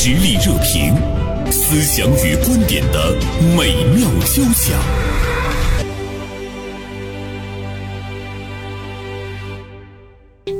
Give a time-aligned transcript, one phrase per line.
[0.00, 0.94] 实力热评，
[1.50, 3.16] 思想与观点的
[3.56, 4.78] 美妙交响。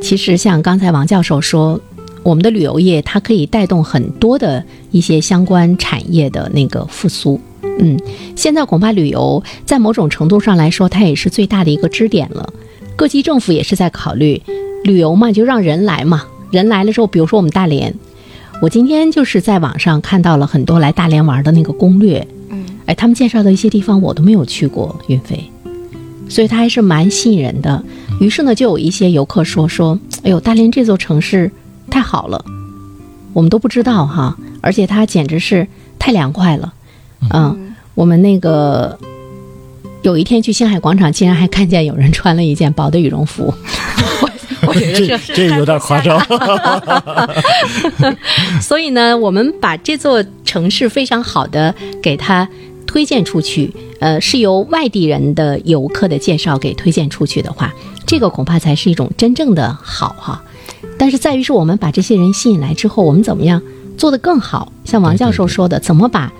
[0.02, 1.80] 其实，像刚才王教授说，
[2.24, 7.40] 我们的旅游业它可以带动很多的一些相关产业的那个复苏。
[7.62, 7.96] 嗯，
[8.34, 12.52] 现在恐怕旅游在某种程度上来说，它也是最大的一个支点了。
[12.96, 14.42] 各级政府也是在考虑
[14.82, 16.24] 旅游嘛，就让人来嘛。
[16.50, 17.94] 人来了之后，比如说我们大连，
[18.60, 22.26] 我今天就是在网上看到了很多来大连玩的那个攻略。
[22.50, 25.48] 嗯，哎，他们介绍的一些地方我都没有去过，云飞，
[26.28, 27.80] 所以它还是蛮吸引人的。
[28.20, 31.48] 于是呢，就有一些游客说说，哎呦，大连这座城市
[31.88, 32.44] 太好了，
[33.32, 36.74] 我们都不知道哈，而且它简直是太凉快了。
[37.32, 38.98] 嗯，我们那个
[40.02, 43.54] 有一天去星海广场，竟然还看见有人穿了一件薄的羽绒服。
[44.66, 46.20] 我觉得这这有点夸张。
[48.60, 52.48] 所以呢，我们把这座城市非常好的给它
[52.86, 57.72] 推荐出去，呃，是由外地人的游客的介绍给推荐出去的话，
[58.06, 60.42] 这个恐怕才是一种真正的好哈。
[60.96, 63.62] 但是在于是我们把这些人吸引来之后，我们怎么样
[63.96, 64.72] 做得更好？
[64.84, 66.32] 像王教授说的，怎么把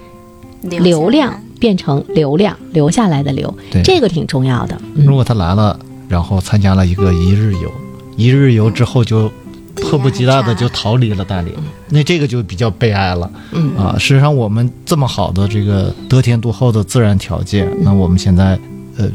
[0.63, 4.77] 流量变成流量留下来的流，这个挺重要的。
[4.95, 7.71] 嗯如果他来了，然后参加了一个一日游，
[8.19, 9.33] 一日游之后就
[9.77, 11.53] 迫不及待的就逃离了大理，
[11.89, 13.31] 那这个就比较悲哀了。
[13.53, 18.59] 嗯啊，事实上我们这么好的这个得天独厚的自然条件，那我们现在
[18.99, 19.09] 呃。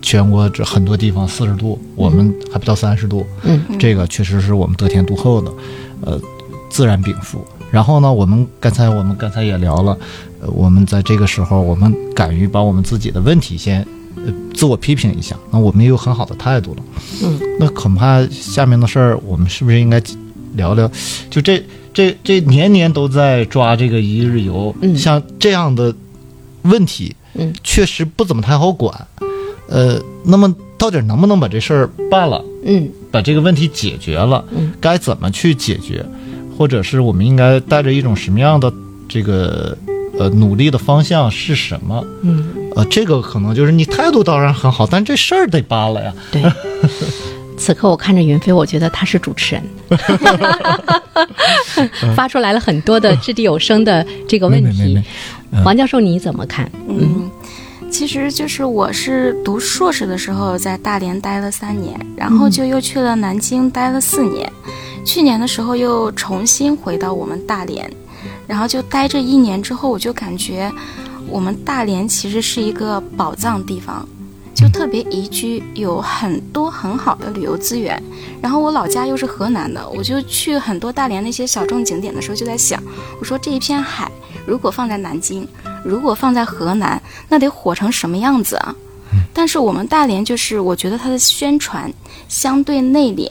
[0.00, 5.52] 全国这很多地方四十度，我们还不到三十度，嗯，这个确实是我们得天独厚的，
[6.02, 6.20] 呃，
[6.70, 7.44] 自然禀赋。
[7.72, 9.98] 然后呢，我们刚才我们刚才也聊了，
[10.40, 13.84] 呃，我们在这个时候，我们敢于把我们自己的问题先
[14.16, 16.82] 呃自我批评一下，那我们也有很好的态度了。
[17.22, 20.02] 嗯，那恐怕下面的事儿，我们是不是应该
[20.54, 20.90] 聊聊？
[21.30, 25.94] 就这这这年年都在抓这个一日游，嗯像这样的
[26.62, 29.06] 问题，嗯，确实不怎么太好管。
[29.68, 32.42] 呃，那么到底能不能把这事儿办了？
[32.64, 36.04] 嗯把这个问题解决了，嗯该怎么去解决，
[36.56, 38.72] 或者是我们应该带着一种什么样的
[39.08, 39.76] 这个
[40.18, 42.04] 呃努力的方向是什么？
[42.22, 46.12] 嗯，呃，这个可能就是你态度当然很好，但这事儿得扒了呀。
[46.30, 46.42] 对。
[47.56, 49.64] 此刻我看着云飞，我觉得他是主持人，
[52.14, 55.04] 发出来了很多的掷地有声的这个问题没没没没。
[55.50, 56.70] 嗯王教授你怎么看？
[56.88, 57.28] 嗯，
[57.90, 64.48] 其实就是我是读硕士的时候在大连待了三年，然后就又去了南京待了四年，
[65.04, 67.90] 去年的时候又重新回到我们大连，
[68.48, 70.72] 然后就待这一年之后，我就感觉
[71.28, 74.04] 我们大连其实是一个宝藏地方。
[74.54, 78.02] 就特别宜居，有很多很好的旅游资源。
[78.42, 82.82] 然后我老家又是河南的，我就去很多大连那些小众景点的时候，就在想，
[83.20, 84.10] 我说这一片海
[84.44, 85.46] 如果放在南京，
[85.84, 88.74] 如果放在河南，那得火成什么样子啊？
[89.32, 91.92] 但是我们大连就是，我觉得它的宣传
[92.26, 93.30] 相对内敛，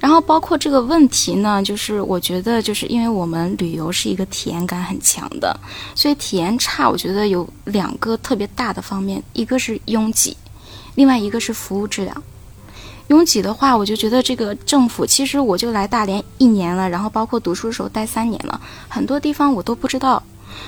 [0.00, 5.58] 然后包括这个问题呢，就是我觉得就是因为我们旅游是一个体验感很强的，
[5.94, 10.36] 所以体验差，我觉得有两个特别大的方面，一个是拥挤，
[10.94, 12.22] 另外一个是服务质量。
[13.08, 20.22] 拥挤的话，我就觉得这个政府，其实我就来大连一年了，然后包括读书的时候待三年了，很多地方我都不知道，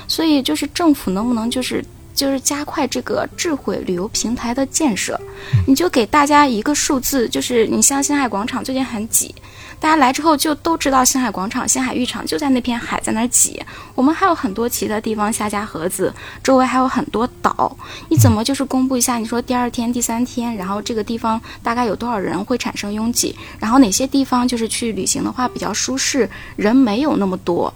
[0.09, 1.85] 所以就是政府能不能就是
[2.21, 5.19] 就是加快这个智慧旅游平台的建设，
[5.67, 9.35] 你就给大家一个数字，就是你像星海广场最近很挤，
[9.81, 13.59] 大家来之后就都知道星海广场、星海浴场就在那片海，在那儿挤。
[13.95, 17.75] 我们还有很多其他地方，下家河子周围还有很多岛，
[18.11, 19.17] 你怎么就是公布一下？
[19.17, 23.35] 你说第二天、第三天，然后这个地方大概有多少人会产生拥挤？
[23.59, 27.73] 然后哪些地方就是去旅行的话比较舒适，人没有那么多？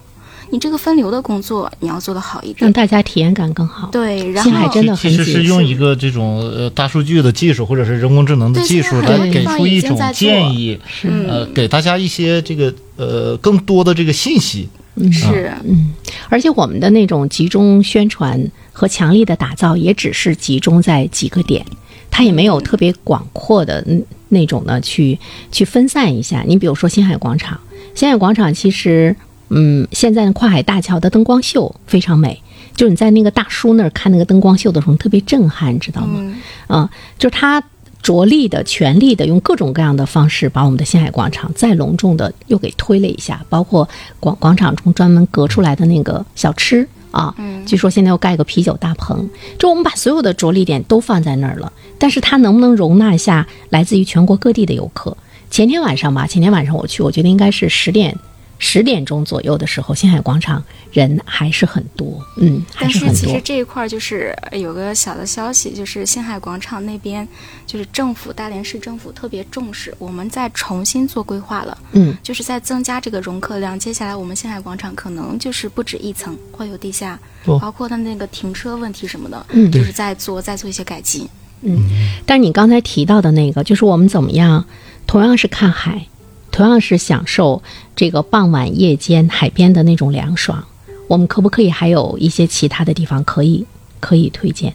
[0.51, 2.57] 你这个分流的工作你要做得好一点。
[2.59, 3.89] 让大家体验感更好。
[3.91, 14.69] 对，然后星海真的很其实是用一个这种呃大数据的技术，或者是人工智能的技术来给出一种已经在建议，嗯呃，给大家一些这个呃更多的这个信息。
[15.11, 15.93] 是嗯，
[16.29, 21.65] 而且我们的那种集中宣传和强力的打造，也只是集中在几个点，
[22.09, 25.19] 它也没有特别广阔的嗯那种呢，去
[25.51, 26.45] 去分散一下。
[26.47, 27.59] 你比如说星海广场，
[27.93, 29.13] 星海广场其实，
[29.49, 32.41] 嗯，现在的跨海大桥的灯光秀非常美，
[32.75, 36.19] 就是你在那个大叔那儿看那个灯光秀的时候，特别震撼，知道吗？
[36.19, 36.35] 嗯
[36.67, 36.89] 啊，
[37.19, 37.63] 就是他
[38.01, 43.87] 着力的、全力的，用各种各样的方式把我们的星海广场再隆重的又给推了一下，包括
[44.19, 47.33] 广广场中专门隔出来的那个小吃啊，
[47.65, 49.27] 据说现在又盖个啤酒大棚，
[49.57, 55.15] 就我们把所有的着力点都放在那儿了，但是它能不能容纳下来自于全国各地的游客？
[55.49, 58.15] 前天晚上吧，前天晚上我去，我觉得应该是十点
[58.57, 63.15] 十点钟左右的时候，星海广场人还是很多，嗯，还但是很多。
[63.15, 67.27] 其实这一块儿就是呃有个小的消息，就是星海广场那边，
[67.65, 73.77] 就是政府大连市政府特别重视，我们在重新做规划了，嗯，就是在增加这个容客量。
[73.77, 81.27] 接下来我们星海广场可能就是不止一层，会有地下，哦包括它那个停车问题什么的，嗯就是在做在做一些改进。
[81.61, 81.79] 嗯
[82.25, 84.65] 但是你刚才提到的那个，就是我们怎么样，
[85.07, 86.07] 同样是看海，
[86.55, 87.61] 同样是享受
[87.97, 90.63] 这个傍晚夜间海边的那种凉爽，
[91.09, 93.65] 我们可不可以还有一些其他的地方可以
[93.99, 94.73] 可以推荐？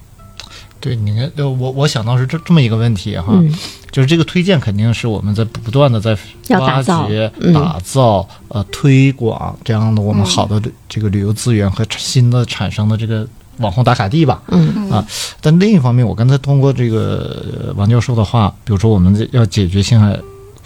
[0.78, 3.50] 对，你看，呃我我想到是这这么一个问题哈，嗯
[3.90, 6.18] 就是这个推荐肯定是我们在不断的在挖
[6.48, 7.08] 要打造
[7.54, 13.26] 打造、呃推广这样的我们好的这个旅游资源和新的产生的这个
[13.56, 14.42] 网红打卡地吧。
[14.48, 15.06] 嗯啊，
[15.40, 20.18] 但另一方面，我刚才通过这个呃王教授的话，比如说我们要解决星海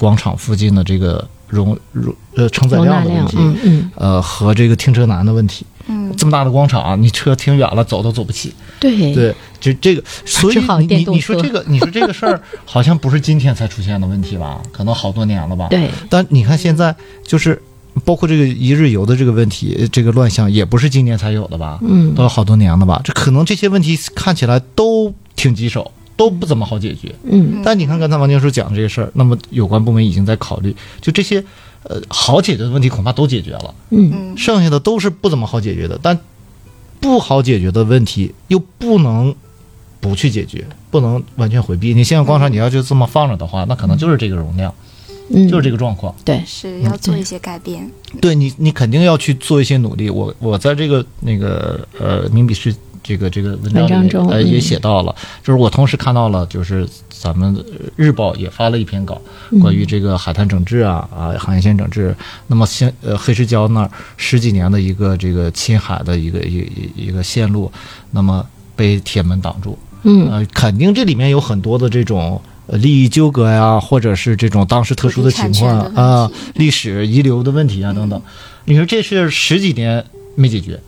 [0.05, 5.65] 广场附近的这个容容呃承载量，的问题，嗯嗯，呃和这个停车难的问题。
[5.87, 8.53] 嗯，这么大的广场，你车停远了，走都走不起。
[8.79, 14.61] 对对，就这个，所以你你说这个，你说这个事儿， 好像不是今天才出现的问题吧？
[14.73, 15.69] 可能好多年了吧？。
[15.71, 17.61] 对，但你看现在，就是
[18.05, 21.79] 包括这个一日游的这个问题，这个乱象也不是今年才有的吧？
[21.83, 23.01] 嗯都有好多年了吧？
[23.05, 27.15] 这可能这些问题看起来都挺棘手，都不怎么好解决。
[27.25, 31.45] 嗯但你看刚才王教授讲的这些事儿，那么有关部门已经在考虑，就这些
[31.83, 33.75] 呃好解决的问题恐怕都解决了。
[33.91, 36.19] 嗯嗯剩下的都是不怎么好解决的，但
[37.01, 39.35] 不好解决的问题又不能
[40.01, 41.93] 不去解决，不能完全回避。
[41.95, 44.75] 你现在广场你要就这么放着的话，那可能就是这个容量，
[45.31, 46.15] 嗯，就是这个状况。
[46.25, 47.91] 对，是要做一些改变。
[48.21, 50.09] 对你，你肯定要去做一些努力。
[50.09, 59.21] 我我在这个那个呃名笔是这个这个文章文章里呃中嗯也写到了，就是我同时看到了，就是咱们呃日报也发了一篇稿，
[59.51, 62.17] 嗯关于这个海滩整治啊啊海岸线整治。
[62.47, 67.71] 那么现呃黑石礁那儿十几年的一个这个侵海的一个一一一个线路，
[68.11, 69.79] 那么被铁门挡住。
[70.05, 78.21] 嗯呃，肯定这里面有很多的这种呃利益纠葛呀，或者是这种当时特殊的情况啊历史遗留的问题啊等等。
[78.65, 80.05] 你说这是十几年
[80.37, 80.81] 没解决，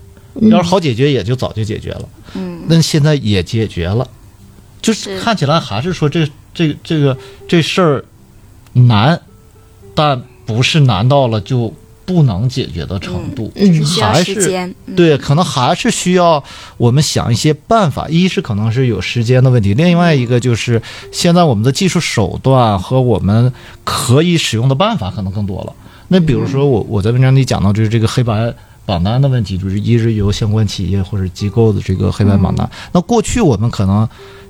[0.43, 4.07] 要是好解决也就早就解决了，嗯，那现在也解决了，
[4.81, 5.21] 就是是。
[5.21, 7.17] 看起来还是说这这这个
[7.49, 8.05] 这事儿
[8.73, 9.21] 难，
[9.95, 11.73] 但不是难到了就
[12.05, 16.43] 不能解决的程度，嗯是还是对，可能还是需要
[16.77, 18.09] 我们想一些办法。
[18.09, 20.81] 一是可能是有时间的问题，另外一个就是
[21.11, 23.53] 现在我们的技术手段和我们
[23.83, 25.73] 可以使用的办法可能更多了。
[26.09, 28.55] 那比如说我我在文章里讲到就是这个黑白
[28.87, 32.71] 榜单的问题，就是一日游相关企业或者机构的这个黑白榜单。
[32.93, 34.09] 那过去我们可能。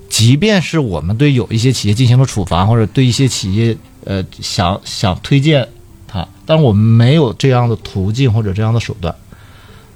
[0.09, 5.67] 即便是我们对有一些企业进行了处罚，或者对一些企业呃想想推荐
[6.07, 9.13] 它，但是我们没有这样的途径或者这样的手段。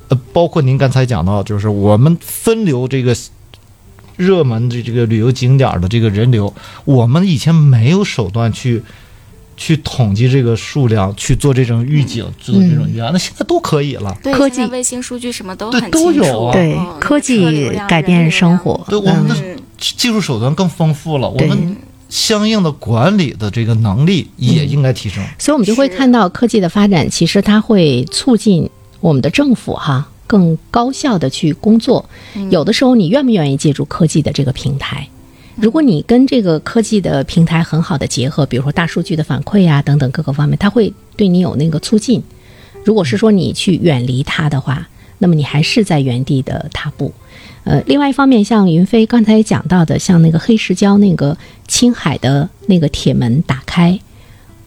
[0.08, 3.16] 呃，包括您刚才讲到，就是我们分流这个
[4.16, 6.52] 热门的这个旅游景点的这个人流，
[6.84, 8.82] 我们以前没有手段去
[9.60, 14.16] 去统计这个数量，去做这种预警，做这种预案，那现在都可以了。
[14.22, 16.06] 对，科技现在卫星数据什么都对很清楚。
[16.06, 18.56] 都有啊对嗯，科技改变生。
[18.56, 21.76] 活，对我们的嗯技术手段更丰富了，我们
[22.08, 25.22] 相应的管理的这个能力也应该提升。
[25.38, 28.68] 所以我们就会看到科技的发展，其实它会促进
[29.00, 32.08] 我们的政府哈更高效的去工作。
[32.50, 35.06] 有的时候，你愿不愿意借助科技的这个平台？
[35.60, 42.22] 如果你跟这个科技的平台很好的结合，比如说大数据的反馈啊、等等各个方面，它会对你有那个促进。
[42.84, 44.88] 如果是说你去远离它的话，
[45.18, 47.12] 那么你还是在原地的踏步。
[47.64, 51.36] 呃，另外一方面，像云飞刚才讲到的，像那个黑石礁那个
[51.68, 54.00] 青海的那个铁门打开，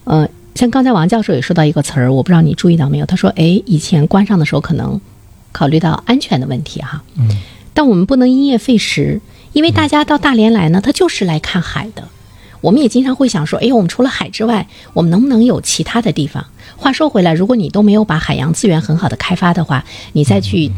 [0.04, 3.06] 呃，像刚才王教授也说到一个词儿，我不知道你注意到没有？
[3.06, 5.00] 他说，哎，以前关上的时候可能
[5.50, 7.28] 考虑到安全的问题哈，嗯，
[7.74, 9.20] 但我们不能因噎废食，
[9.54, 12.06] 因为大家到大连来呢，他就是来看海的。
[12.60, 16.44] 我们也经常会想说，哎，我们除了海之外，我们能不能有其他的地方？
[16.76, 20.70] 话说回来，如果你都没有把海洋资源很好的开发的话，你再去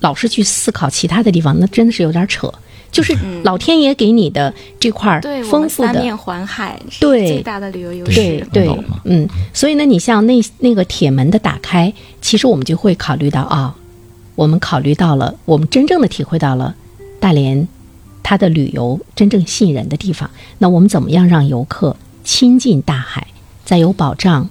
[0.00, 2.52] 老是去思考其他的地方，那真的是有点扯。
[2.90, 8.42] 就是老天爷给你的这块儿对，丰富的面环海，是对最大的旅游优势。
[8.50, 8.66] 对
[9.04, 13.76] 嗯，所以呢，你像那那个铁门的打开，其实我们就会考虑到啊、
[14.34, 16.74] 我们考虑到了，我们真正的体会到了
[17.20, 17.68] 大连
[18.28, 20.28] 它的旅游真正吸引人的地方。
[20.58, 23.26] 那我们怎么样让游客亲近大海，
[23.64, 24.46] 在有保障、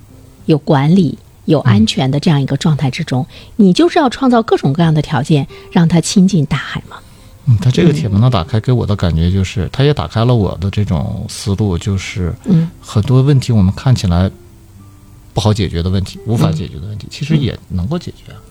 [0.47, 1.15] 有管理、
[1.45, 3.23] 有安全的这样一个状态之中，
[3.55, 6.97] 你就是要创造各种各样的条件，让他亲近大海嘛。
[7.45, 14.31] 嗯，他这个铁门的打开给我的感觉就是，他也打开了我的这种思路，就是嗯很多问题我们看起来
[15.35, 18.41] 不好解决的问题、无法解决的问题，其实也能够解决啊。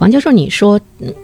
[0.00, 1.14] 王教授，你说，嗯，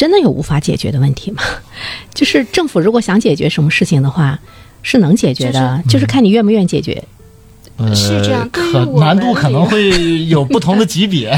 [0.00, 1.42] 真的有无法解决的问题吗？
[2.14, 4.38] 就是政府如果想解决什么事情的话，
[4.82, 7.04] 是能解决的，就是看你愿不愿意解决。
[7.80, 11.30] 呃，是这样对于可我难度可能会有不同的级别。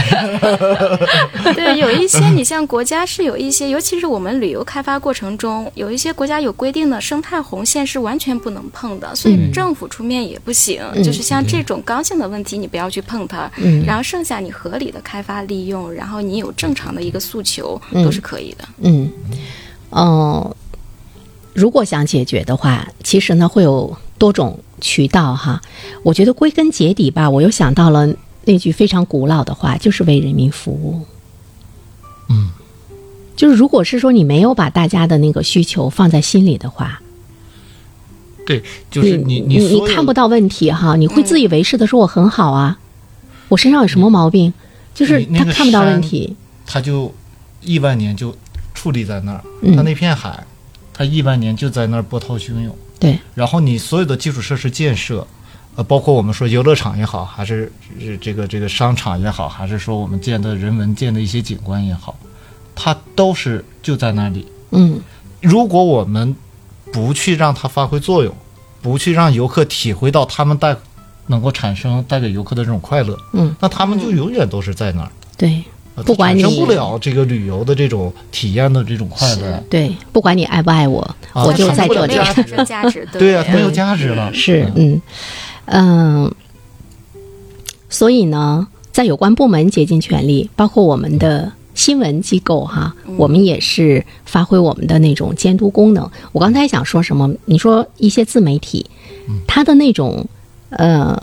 [1.55, 10.83] 对，有一些你像国家是有一些，尤其是我们旅游开发过程中，有一些国家有规定的生态红线是完全不能碰的，所以政府出面也不行。
[10.95, 13.51] 嗯就是像这种刚性的问题，你不要去碰它。
[13.59, 18.65] 嗯然后剩下你合理的开发利用，然后你有正常的一个诉求，嗯都是可以的。
[18.81, 19.11] 嗯，
[19.91, 20.57] 呃，
[21.55, 25.63] 如果想解决的话，其实呢会有多种渠道哈。
[26.03, 31.07] 我觉得归根结底吧，我又想到了那句非常古老的话，就是为人民服务。
[32.29, 32.51] 嗯，
[33.35, 37.01] 就是如果是说你没有把大家的那个需求放在心里的话，
[38.45, 42.79] 对，就是你你所有看不到问题哈，你会自以为是的说我很好啊，
[43.49, 44.53] 我身上有什么毛病？
[44.95, 46.37] 就是他看不到问题。
[46.67, 47.13] 他就
[47.61, 48.35] 亿万年就
[48.75, 50.45] 矗立在那儿，嗯它那片海，
[50.93, 52.77] 他亿万年就在那儿波涛汹涌。
[53.03, 55.27] 对，然后你所有的基础设施建设，
[55.75, 62.17] 呃，包括我们说游乐场也好，还是是这个这个商场也好，还是说我们建的人文建的一些景观也好，
[62.77, 64.47] 它都是就在那里。
[64.71, 65.01] 嗯
[65.41, 66.33] 如果我们
[66.93, 68.33] 不去让它发挥作用，
[68.81, 70.77] 不去让游客体会到他们带
[71.27, 75.11] 能够产生带给游客的这种快乐，嗯，那他们就永远都是在那儿。
[75.37, 75.65] 对呃
[76.07, 81.01] 不管你它产生不了这个旅游的这种体验的这种快乐，对，不管你爱不爱我，
[81.33, 82.15] 啊我就在这里。
[83.19, 84.33] 对呀、它没有价值了。
[84.33, 85.01] 是，嗯
[85.67, 86.35] 嗯，
[87.89, 96.11] 所以呢，在有关部门竭尽全力，包括我们的新闻机构哈，我们也是发挥我们的那种监督功能。
[96.33, 97.31] 我刚才想说什么？
[97.45, 98.87] 你说一些自媒体，
[99.47, 100.27] 它的那种
[100.71, 101.23] 呃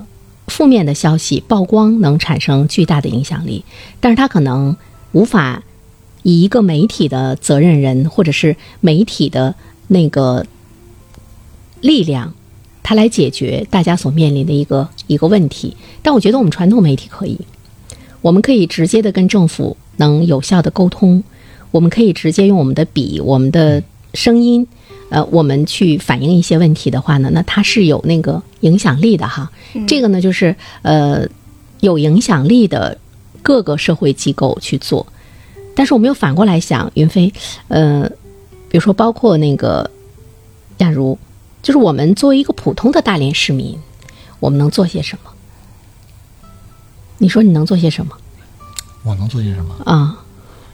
[0.50, 3.64] 负面的消息曝光能产生巨大的影响力，
[4.00, 4.76] 但是它可能
[5.12, 5.64] 无法
[6.24, 9.56] 以一个媒体的责任人或者是媒体的
[9.88, 10.46] 那个
[11.82, 12.34] 力量，
[12.84, 15.78] 它来解决大家所面临的一个一个问题。
[16.02, 17.40] 但我觉得我们传统媒体可以，
[18.22, 21.24] 我们可以直接的跟政府能有效的沟通，
[21.72, 23.82] 我们可以直接用我们的笔、我们的
[24.14, 24.68] 声音，
[25.10, 29.52] 呃，我们去反映一些问题的话呢，那它是有那个影响力的哈。
[29.88, 31.28] 这个呢，就是呃
[31.80, 32.98] 有影响力的
[33.42, 35.06] 各个社会机构去做。
[35.76, 37.34] 但是我们又反过来想，云飞，
[37.68, 38.10] 呃，
[38.70, 39.90] 比如说包括那个
[40.80, 41.18] 亚茹，
[41.62, 43.78] 就是我们作为一个普通的大连市民，
[44.40, 45.32] 我们能做些什么？
[47.18, 48.16] 你说你能做些什么
[49.04, 49.76] 我能做些什么？
[49.86, 50.24] 啊？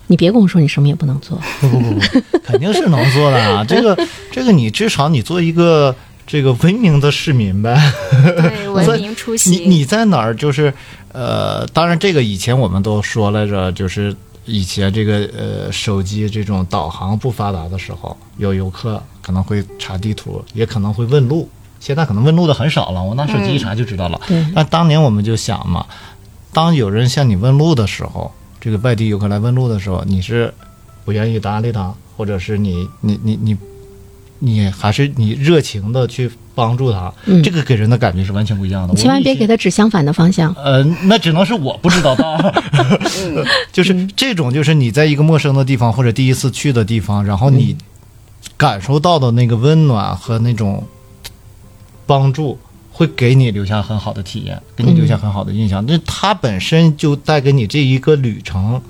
[0.08, 1.40] 你别跟我说你什么也不能做。
[1.60, 3.64] 不不不不，肯定是能做的啊！
[3.68, 3.98] 这 个
[4.32, 5.96] 这个，你至少你做一个
[6.28, 7.80] 这个文明的市民呗。
[8.12, 9.54] 对， 文明出你行。
[9.54, 10.36] 你你在哪儿？
[10.36, 10.74] 就是
[11.12, 21.50] 呃，当然这个以前我们都说来着，就是以前这个呃手机这种导航不发达的时候，有游客可能会查地图，也可能会问路。
[21.80, 24.20] 现在可能问路的很少了，我拿手机一查就知道了。
[24.28, 25.86] 对但当年我们就想嘛，
[26.52, 28.32] 当有人向你问路的时候，
[28.66, 30.52] 这个外地游客来问路的时候，你是
[31.06, 33.56] 不愿意搭理他，或者是你你你你
[34.40, 37.44] 你还是你热情的去帮助他，嗯。
[37.44, 38.96] 这个给人的感觉是完全不一样的。
[38.96, 40.52] 千万别给他指相反的方向。
[40.56, 42.64] 呃，那只能是我不知道的，
[43.72, 47.78] 就是这种，就是你在一个陌生的地方或者第一次去的地方，然后你
[48.58, 50.84] 感受到的那个温暖和那种
[52.08, 52.58] 帮助，
[52.96, 55.86] 会给你留下很好的体验，给你留下很好的印象。
[55.86, 58.82] 那它本身就带给你这一个旅程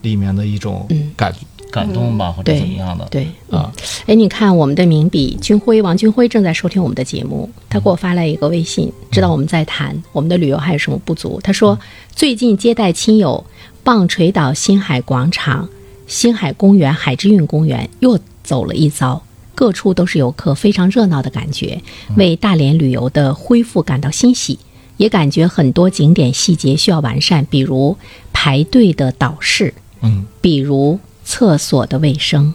[0.00, 1.32] 里面的一种感
[1.70, 3.06] 感动吧，或者怎么样的。
[3.08, 3.72] 对，啊，
[4.06, 11.40] 哎，你看我们的名笔军辉王军辉正在收听我们的节目，他给我发来一个微信，知道我们在谈我们的旅游还有什么不足。
[11.40, 11.78] 他说
[12.16, 13.46] 最近接待亲友，
[13.84, 15.68] 棒槌岛新海广场、
[16.08, 19.22] 新海公园、海之韵公园又走了一遭。
[19.62, 21.80] 各处都是游客，非常热闹的感觉，
[22.16, 24.58] 为大连旅游的恢复感到欣喜，
[24.96, 27.96] 也感觉很多景点细节需要完善，比如
[28.32, 32.52] 排队的导视，嗯，比如厕所的卫生，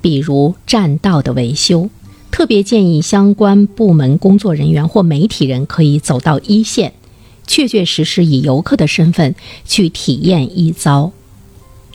[0.00, 1.90] 比如栈道的维修。
[2.30, 6.92] 特别建议相关部门工作人员或媒体人可以走到一线，
[7.48, 9.34] 确确实实以游客的身份
[9.64, 11.10] 去体验一遭，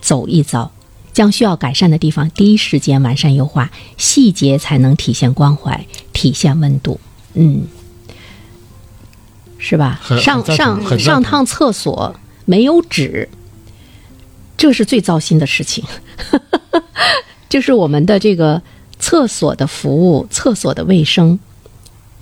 [0.02, 0.70] 走一遭，
[1.12, 7.00] 将需要改善的地方第一时间完善优化，细节才能体现关怀，体现温度。
[7.34, 7.62] 嗯，
[9.58, 10.00] 是吧？
[10.20, 12.14] 上上上趟厕所
[12.44, 13.28] 没有纸，
[14.56, 15.84] 这是最糟心的事情。
[17.48, 18.62] 就是我们的这个
[18.98, 21.38] 厕所的服务、厕所的卫生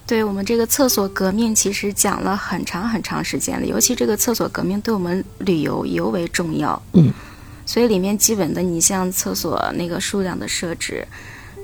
[0.06, 3.66] 对我们这个厕所革命，其实讲了很长很长时间了。
[3.66, 6.82] 尤其这个厕所革命对我们旅游尤为重要。
[6.94, 7.12] 嗯，
[7.68, 11.06] 所以里面基本的，你像厕所那个数量的设置，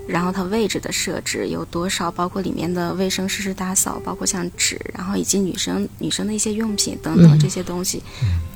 [0.06, 8.02] 然后它位置的设置有多少，包括里面的卫生设施打扫，包括像纸，然后以及女生女生的一些用品等等嗯这些东西，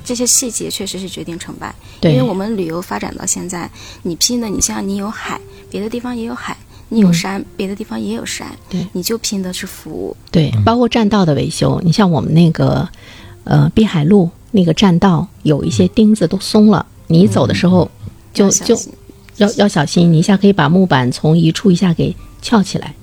[0.05, 1.73] 这些细节确实是决定成败。
[1.99, 3.67] 对因为我们旅游发展到现在，
[4.03, 5.41] 你拼的，你像你有海，
[5.71, 6.53] 别的地方也有海；
[6.89, 8.47] 你有嗯山，别的地方也有山。
[8.69, 10.15] 对你就拼的是服务。
[10.29, 12.87] 对，包括栈道的维修，你像我们那个
[13.43, 17.91] 呃碧海路那个栈道，有一些钉子都松了，你走的时候
[18.31, 18.73] 就就
[19.35, 22.93] 要要要小心，你一下可以把木板从一处一下给翘起来。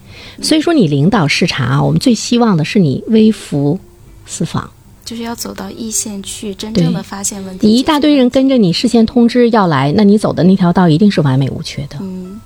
[0.42, 3.78] 所以说，你领导视察啊，我们最希望的是你微服
[4.24, 4.70] 私访。
[5.04, 7.66] 就是要走到一线去，真正的发现问题。
[7.66, 11.96] 你一大堆人跟着你，事先通知要来，那你走的那条道一定是完美无缺的。
[12.00, 12.40] 嗯，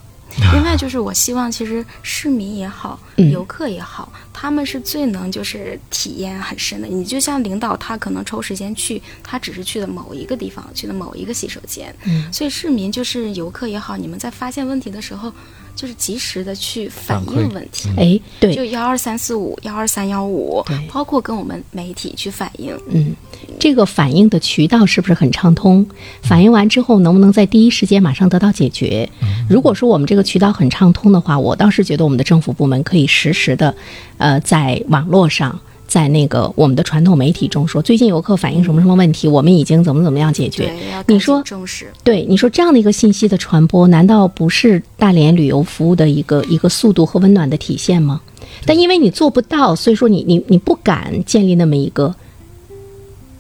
[0.53, 6.87] 另外就是我希望，其实市民也好，嗯游客也好，他们是最能就是体验很深的。
[6.87, 11.95] 你就像领导，他可能抽时间去，他只是去的某一个地方，去的某一个洗手间。
[12.05, 15.33] 嗯所以市民就是游客也好，你们在发现问题的时候，
[15.81, 17.89] 就是及时的去反映问题。
[17.97, 22.79] 哎，对，就幺二三四五、幺二三幺五对，包括跟我们媒体去反映。
[22.91, 23.17] 嗯，
[23.59, 25.87] 这个反映的渠道是不是很畅通？
[26.21, 29.09] 反映完之后，能不能在第一时间马上得到解决？
[29.49, 33.75] 如果说我们这个渠道很畅通的话，我倒是觉得我们的政府部门可以实时的，
[34.19, 35.59] 呃，在网络上。
[35.91, 40.73] 在那个我们的传统媒体中说，最近游客反映什么什么问题，我们已经怎么怎么样解决。
[41.09, 41.93] 你说重视。
[42.05, 48.21] 对，你说这样的一个信息的传播，难道不是大连旅游服务的一个一个速度和温暖的体现吗？
[48.65, 52.15] 但因为你做不到，所以说你你你不敢建立那么一个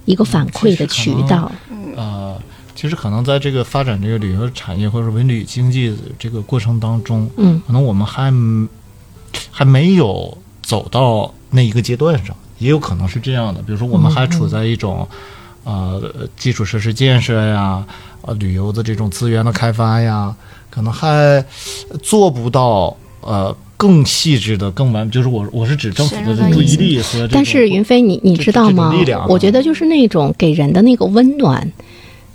[0.04, 1.52] 一个反馈的渠道。
[1.94, 2.36] 呃，
[2.74, 8.32] 其实可能在这个发展这个旅游产业或者文旅经济这个过程当中，嗯，可能我们还
[9.52, 13.60] 还没有走到那一个阶段上，也有可能是这样的。
[13.62, 15.06] 比如说，我们还处在一种、
[15.64, 16.00] 呃
[16.36, 17.84] 基础设施建设呀，
[18.22, 20.34] 呃旅游的这种资源的开发呀，
[20.70, 21.44] 可能还
[22.02, 29.26] 做不到呃更细致的、更完，就是我我是指政府的注意力和但是云飞，你你知道吗力量啊？
[29.28, 31.72] 我觉得就是那种给人的那个温暖，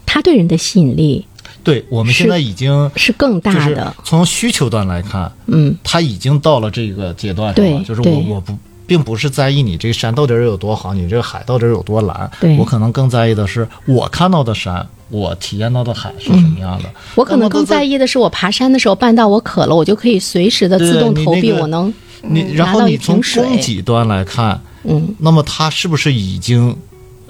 [0.06, 1.26] 他对人的吸引力
[1.64, 3.96] 对我们现在已经是更大的。
[4.04, 7.84] 从需求端来看，嗯，他已经到了这个阶段了。
[7.84, 8.56] 就是我我不
[8.88, 12.30] 并不是在意你这个山到底有多好，你这个海到底有多蓝。
[12.40, 16.90] 对我可能更在意的是我看到的山，我体验到的海是什么样的。
[17.16, 26.76] 我可能更在意的是，我爬山的时候绊到我渴了，我就可以随时的自动投币，你那个我能你然后你从供给端来看，嗯那么它是不是已经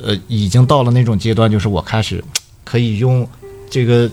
[0.02, 2.24] 呃已经到了那种阶段，就是我开始
[2.64, 3.28] 可以用
[3.70, 4.10] 这个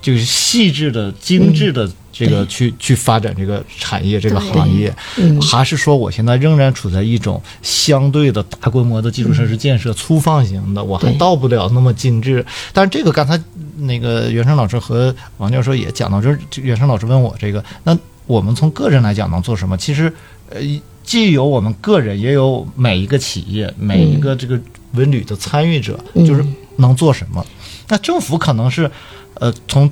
[0.00, 5.40] 就是细致的、精致的这个去去发展这个产业、这个行业，嗯。
[5.40, 12.44] 还是说我现在仍然处在一种相对的大规模的基础设施建设、粗放型的，我还到不了那么精致。
[12.72, 13.42] 但是这个刚才
[13.78, 17.96] 那个袁生老师和王教授也讲到，就是袁生老师问我这个，那
[18.26, 19.76] 我们从个人来讲能做什么？
[19.76, 20.12] 其实，
[20.50, 20.60] 呃，
[21.02, 24.60] 既有我们个人，也有每一个企业、每一个这个
[24.92, 26.24] 文旅的参与者，嗯。
[26.24, 26.44] 就是
[26.76, 27.44] 能做什么。
[27.88, 28.90] 那政府可能是，
[29.34, 29.90] 呃，从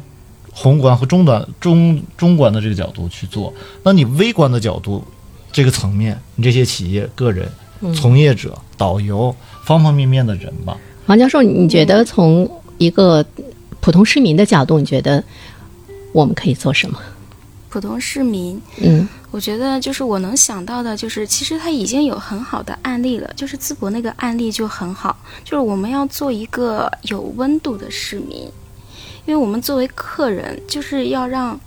[0.61, 3.51] 宏观和中端、中中观的这个角度去做。
[3.83, 5.03] 那你微观的角度，
[5.51, 7.49] 这个层面，你这些企业、个人、
[7.95, 12.47] 从业者、导游，方方面面的人吧，王教授，你觉得从
[12.77, 13.25] 一个
[13.81, 15.25] 普通市民的角度，你觉得
[16.13, 16.99] 我们可以做什么？
[17.71, 19.09] 普通市民，嗯。
[19.33, 28.51] 我觉得就是我能想到的，就是其实他已经有很好的案例了，就是淄博那个案例就很好，就是我们要做一个有温度的市民，
[29.31, 31.59] 因为我们作为客人，就是要让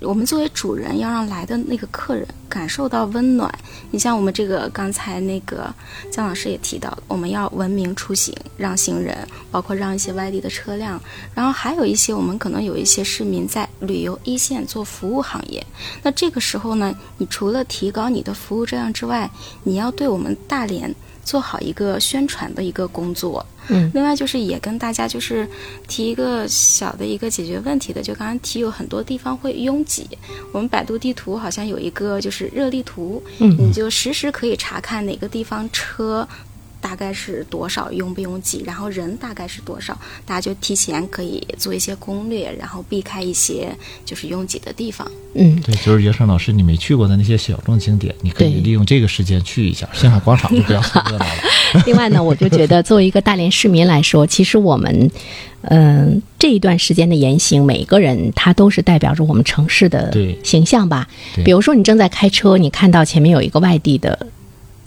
[0.00, 3.48] 我们作为主人，要让来的那个客人感受到温暖。
[3.92, 5.72] 你像我们这个刚才那个
[6.10, 9.16] 姜老师也提到，我们要文明出行，让行人，
[9.48, 11.00] 包括让一些外地的车辆，
[11.36, 15.64] 然后还有一些我们可能有一些市民在旅游一线做服务行业。
[16.02, 19.30] 那这个时候呢，你除了提高你的服务质量之外，
[19.62, 20.92] 你要对我们大连
[21.28, 23.44] 做好一个宣传的一个工作。
[23.70, 25.46] 嗯另外就是也跟大家就是
[25.86, 30.08] 提一个小的一个解决问题的，就刚刚提有很多地方会拥挤，
[30.52, 36.26] 我们百度地图好像有一个就是热力图，嗯你就实时可以查看哪个地方车。
[36.80, 43.68] 大概是多少拥不拥挤，然后人大概是多少，大家就提前可以做一些攻略，然后避开一些
[44.04, 45.10] 就是拥挤的地方。
[45.34, 49.88] 嗯，对，就是袁生老师你没去过的那些小众景点，你可以利用这个时间去一下。
[49.92, 51.32] 星海广场就不要太热闹了。
[51.84, 55.10] 另外呢，我就觉得作为一个大连市民来说，其实我们，
[55.62, 61.06] 嗯、这一段时间的言行，每个人他都是代表着我们城市的形象吧。
[61.44, 64.26] 比如说，你正在开车，你看到前面有一个外地的。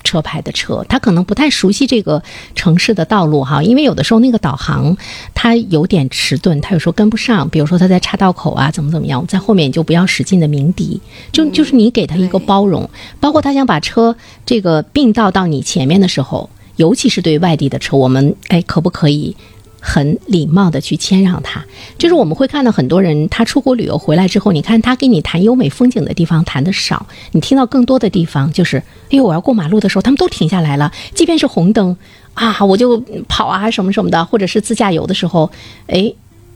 [0.04, 2.22] 车牌的车，他可能不太熟悉这个
[2.56, 4.96] 城市的道路哈，因为有的时候那个导航
[5.34, 7.48] 它有点迟钝，他有时候跟不上。
[7.50, 11.00] 比如说他在岔道口啊，怎么怎么样，在后面你就不要使劲的鸣笛，
[11.32, 19.36] 就就是你给他一个包容，包括他想把车这个并道到你前面的时候，尤其是对外地的车，我们哎可不可以
[19.82, 21.66] 很礼貌的去谦让他？
[21.98, 31.98] 就是我们会看到很多人，他出国旅游回来之后，你看他跟你谈优美风景的地方谈的少，你听到更多的地方就是，哎呦，我要过马路的时候，他们都停下来了，即便是红灯
[32.36, 35.52] 啊，我就跑啊什么什么的，或者是自驾游的时候，
[35.88, 36.14] 哎。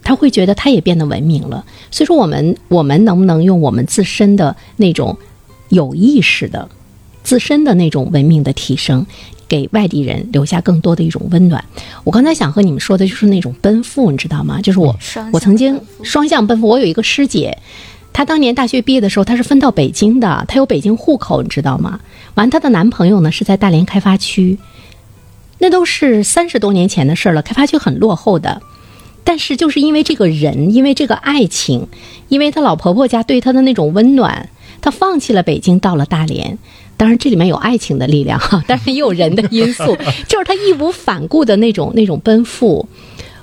[0.08, 5.18] 他会觉得他也变得文明了，所以说我们我们能不能用我们自身的那种
[5.70, 6.70] 有意识的、
[7.24, 9.04] 自身的那种文明的提升，
[9.47, 11.63] 给外地人留下更多的一种温暖？
[12.03, 14.62] 我刚才想和你们说的就是那种奔赴，你知道吗？
[14.62, 14.95] 就是我
[15.31, 17.58] 我曾经双向奔赴，我有一个师姐。
[18.13, 21.99] 她当年大学毕业的时候，她是分到北京的，她有北京户口，你知道吗？
[22.36, 24.58] 完，她的男朋友呢是在大连开发区，
[25.60, 28.62] 那都是三十多年前的事儿了，开发区很落后的。
[29.25, 31.88] 但是就是因为这个人，因为这个爱情，
[32.29, 34.49] 因为她老婆婆家对她的那种温暖，
[34.81, 36.58] 她放弃了北京，到了大连。
[36.97, 39.95] 当然，这里面有爱情的力量哈， 当然也有人的因素，
[40.27, 42.88] 就是他义无反顾的那种那种奔赴。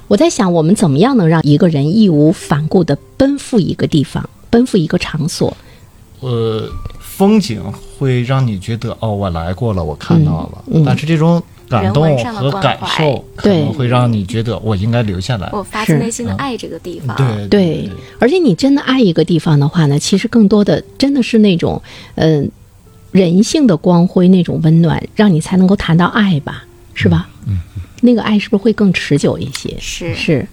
[0.08, 5.56] 我在想，我们怎么样能让一个人义无反顾的奔赴一个地方，奔赴一个场所？
[6.20, 6.68] 呃，
[7.00, 7.62] 风景
[7.98, 15.48] 会让你觉得哦，我来过了，我看到了，嗯嗯但是这种感动和感受可能对会让你觉得我应该留下来。
[15.52, 17.16] 我发自内心的嗯爱这个地方。
[17.16, 21.80] 对对，而且你真的爱一个地方的话呢，其实更多的真的是那种，
[22.16, 22.50] 嗯、
[23.12, 27.28] 人性的光辉，那种温暖，让你才能够谈到爱吧，是吧？
[27.46, 27.58] 嗯，
[28.00, 29.76] 那个爱是不是会更持久一些？
[29.78, 30.46] 是是。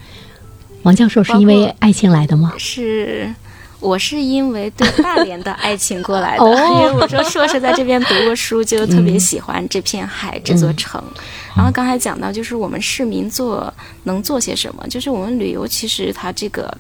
[0.84, 2.54] 王教授是因为爱情来的吗？
[2.58, 3.34] 是，
[3.80, 11.04] 我是因为对大连的爱情过来的， 哦因为我说硕士在这边读过书，就特别喜欢这片海、这座城。
[11.56, 16.76] 然后刚才讲到，就是我们市民做能做些什么，就是我们旅游其实它这个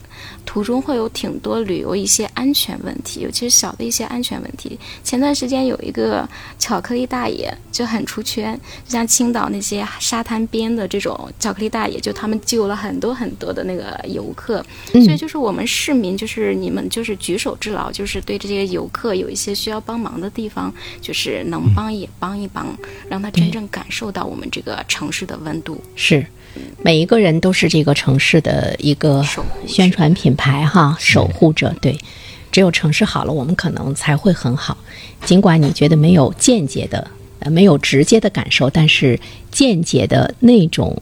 [0.45, 4.79] 途中会有挺多旅游一些安全问题，尤其是小的一些安全问题。
[5.03, 6.27] 前段时间有一个
[6.57, 15.03] 巧克力大爷就很出圈，就像青岛那些沙滩边的这种巧克力大爷，就他们救了很多很多的那个游客，嗯。
[15.03, 22.67] 所以就是我们市民，就是你们就是举手之劳，就是对这些游客有一些需要帮忙的地方，就是能帮也帮一帮，
[23.09, 25.81] 让他真正感受到我们这个城市的温度。
[25.95, 26.25] 是，
[26.81, 31.73] 每一个人都是这个城市的一个守护者宣传品牌哈，守护者。
[31.81, 31.97] 对，
[32.51, 34.77] 只有城市好了，我们可能才会很好。
[35.25, 39.19] 尽管你觉得没有间接的、呃没有直接的感受，但是
[39.51, 41.01] 间接的那种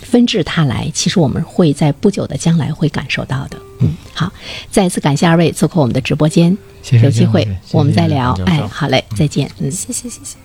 [0.00, 3.56] 纷至沓来，其实我们会在不久的将来会感受到的。
[3.80, 4.32] 嗯，好，
[4.70, 8.32] 再次感谢二位做客我们的直播间，谢谢有机会谢谢我们再聊。
[8.46, 9.50] 哎好嘞，再见。
[9.58, 9.70] 嗯。
[9.70, 10.40] 谢谢谢谢。